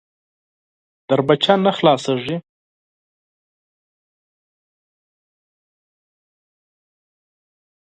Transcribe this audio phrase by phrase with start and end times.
[1.07, 2.37] کړکۍ نه خلاصېږي.